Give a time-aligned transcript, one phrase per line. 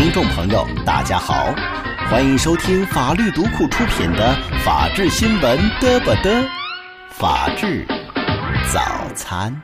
[0.00, 1.52] 听众朋友，大家好，
[2.08, 4.32] 欢迎收听法律读库出品的
[4.64, 6.40] 《法治新闻嘚不嘚》，
[7.10, 7.84] 法治
[8.72, 8.80] 早
[9.16, 9.60] 餐。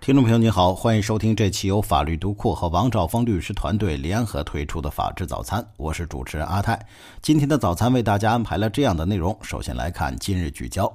[0.00, 6.76] 听众朋友您好，欢迎收听这期由法律读库和王兆峰律师团队联合推出的《法治早餐》，我是主持人阿泰。
[7.22, 10.92] 今天的早餐为大家安排了这样的内容：首先来看今日聚焦，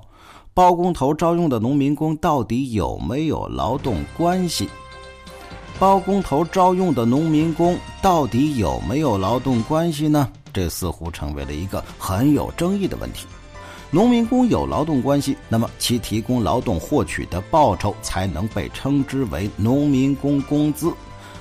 [0.54, 4.70] 包工头招用的农民工到底有没有劳动关系？
[5.82, 10.30] 包工头招用的农民工到底有没有劳动关系呢？
[10.54, 13.26] 这似乎成为了一个很有争议的问题。
[13.90, 20.94] 农民工有劳动关系，那么其提供劳动获取的报酬才能被称之为农民工工资。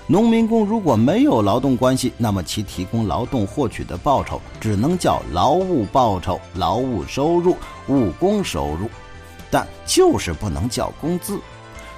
[0.07, 7.55] 农民工如果没有劳动关系，那么其提供劳动获取的报酬只能叫劳务报酬、劳务收入、
[7.89, 8.89] 务工收入，
[9.51, 11.39] 但就是不能叫工资。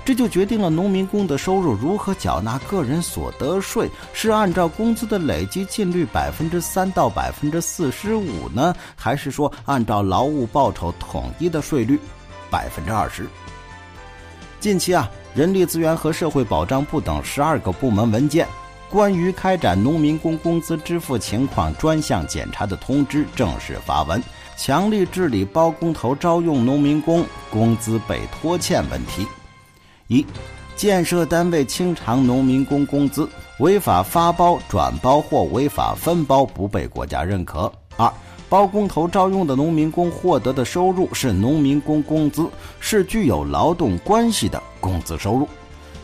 [0.05, 11.99] 这就决定了农民工的收入如何缴纳个人所得税，是按照工资的累计净率百分之三到百分之四十五呢，还是说按照劳务报酬统一的税率
[12.51, 13.29] 百分之二十？
[14.59, 18.47] 近期啊，人力资源和社会保障部等十二个部门文件
[18.91, 24.23] 关于开展农民工工资支付情况专项检查的通知正式发文，
[24.57, 29.27] 强力治理包工头招用农民工工资被拖欠问题。
[30.09, 30.25] 一、
[30.77, 37.71] 建设单位清偿农民工工资，违法发包、转包或违法分包不被国家认可。
[37.97, 38.13] 二、
[38.49, 42.47] 包工头招用的农民工获得的收入是农民工工资，
[42.81, 45.49] 是具有劳动关系的工资收入。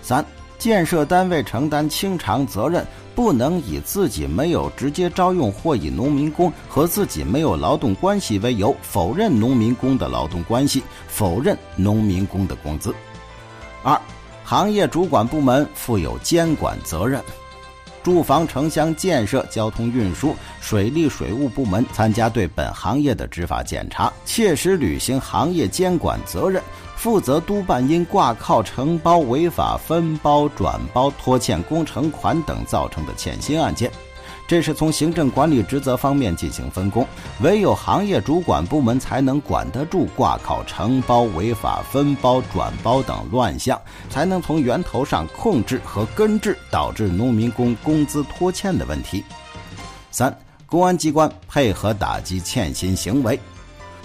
[0.02, 0.24] 三、
[0.58, 12.94] 建设单位承担清偿责任，不能以自己没有直接招用或以农民工和自己没有劳动关系为由，否认农民工的劳动关系，否认农民工的工资。
[13.82, 14.00] 二、
[14.44, 17.22] 行业主管部门负有监管责任，
[18.02, 26.62] 住房城乡建设、交通运输、水利水务部门参加对本行业的执法检查，切实履行行业监管责任，
[26.96, 33.90] 负责督办因挂靠承包、违法分包、转包、拖欠工程款等造成的欠薪案件。
[34.48, 37.06] 这是从行政管理职责方面进行分工，
[37.42, 49.22] 唯有行业主管部门才能管得住挂靠承包、违法分包、转包等乱象，才能从源头上控制和根治导致农民工工资拖欠的问题。
[50.10, 53.38] 三、公安机关配合打击欠薪行为，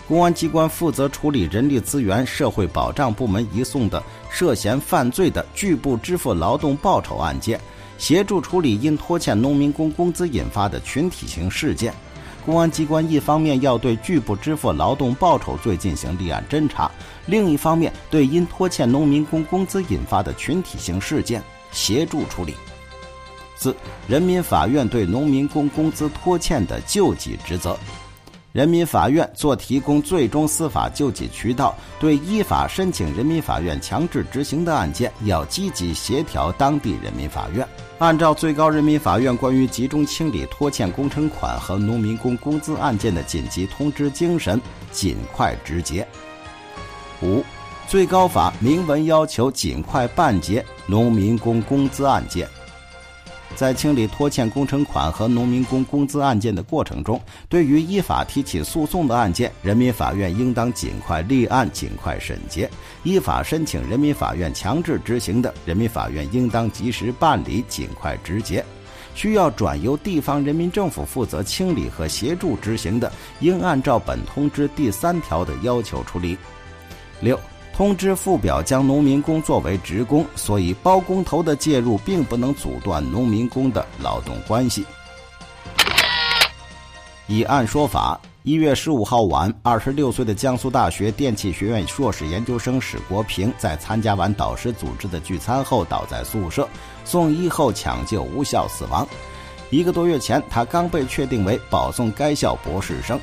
[0.10, 7.58] 公安机关负责处理人力资源社会保障部门移送的涉嫌犯罪的拒不支付劳动报酬案件。
[8.04, 11.94] 协助处理因拖欠农民工工资引发的群体性事件，
[12.46, 16.92] 公安机关一方面要对拒不支付劳动报酬罪进行立案侦查，
[17.28, 21.42] 另一方面对因拖欠农民工工资引发的群体性事件
[21.72, 22.56] 协助处理。
[23.56, 23.74] 四、
[24.06, 27.80] 人民法院对农民工工资拖欠的救济职责。
[28.54, 46.08] 人民法院做提供最终司法救济渠道，对依法申请人民法院强制执行的案件，要积极协调当地人民法院，按照最高人民法院关于集中清理拖欠工程款和农民工工资案件的紧急通知精神，尽快执结。
[47.24, 47.44] 五，
[47.88, 52.48] 最高法明文要求尽快办结农民工工资案件。
[53.56, 62.68] 在清理拖欠工程款和农民工工资案件的过程中，对于依法提起诉讼的案件，人民法院应当尽快立案、尽快审结；
[63.04, 68.62] 依法申请人民法院强制执行的，人民法院应当及时办理、尽快执结；
[69.16, 76.38] 需要转由地方人民政府负责清理和协助执行的，应按照本通知第三条的要求处理。
[77.22, 77.40] 六。
[77.74, 84.86] 通知附表将农民工作为职工，所以包工头的介入并不能阻断农民工的劳动关系。
[87.26, 96.70] 以案说法，一月十五号晚，二十六岁的江苏大学电气学院硕士研究生史国平在参加完导师组织的聚餐后倒在宿舍，
[97.04, 99.08] 送医后抢救无效死亡。
[99.72, 103.20] 一个多月前，他刚被确定为保送该校博士生。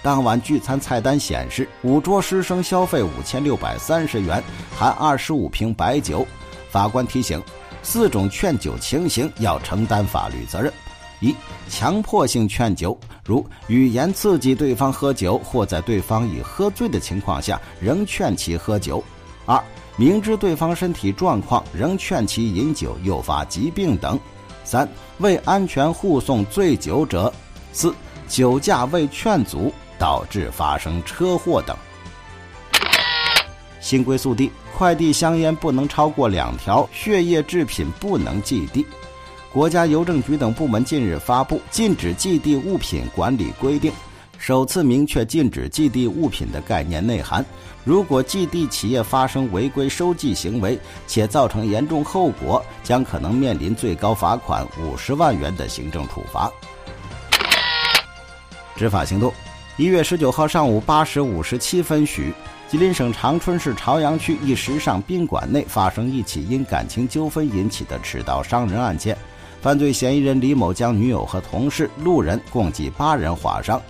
[0.00, 4.42] 当晚聚餐菜单显示，五桌师生消费五千六百三十元，
[4.76, 6.26] 含二十五瓶白酒。
[6.70, 7.42] 法官提醒：
[7.82, 10.72] 四种劝酒情形要承担法律责任：
[11.20, 11.34] 一、
[11.68, 19.02] 强迫性劝酒，如语言刺激对方喝酒，或在对方已喝醉的情况下仍劝其喝酒；
[19.46, 19.60] 二、
[19.96, 24.16] 明知对方身体状况仍劝其饮酒，诱发疾病等；
[24.62, 27.32] 三、为安全护送醉酒者；
[27.72, 27.92] 四、
[28.28, 29.72] 酒驾未劝阻。
[29.98, 31.76] 导致发生车祸等。
[33.80, 38.86] 新规速递：快递香烟不能超过两条，血液制品不能寄递。
[39.50, 43.90] 国家邮政局等部门近日发布《禁止寄递物品管理规定》，
[44.36, 47.44] 首次明确禁止寄递物品的概念内涵。
[47.84, 56.52] 如果寄递企业发生违规收寄行为，且造成严重后果，将可能面临最高罚款五十万元的行政处罚。
[58.76, 59.32] 执法行动：
[59.78, 62.34] 一月十九号上午八时五十七分许。
[62.68, 69.16] 吉林省长春市朝阳区一时尚宾馆内发生一起因感情纠纷引起的持刀伤人案件，
[69.62, 73.80] 犯罪嫌疑人李某将女友和同事、路人共计八人划伤。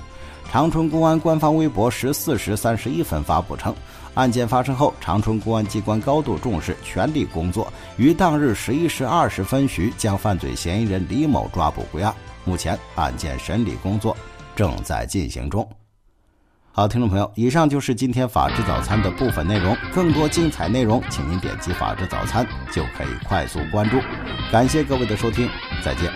[0.52, 3.74] 长春公安官方微博十四时三十一分发布称，
[4.12, 12.14] 案件发生后，长春公安机关高度重视，全力工作，于当日十一时二十分许将犯罪嫌疑人李某抓捕归案。
[12.44, 14.14] 目前案件审理工作
[14.58, 15.70] 正在进行中。
[16.72, 19.76] 好，听众朋友，以上就是今天法治早餐的部分内容。
[19.94, 24.00] 更多精彩内容，请您点击法治早餐就可以快速关注。
[24.50, 25.48] 感谢各位的收听，
[25.80, 26.10] 再见。